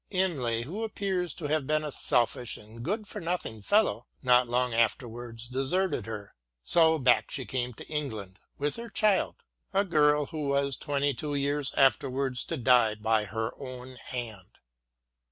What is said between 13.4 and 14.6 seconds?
own hand.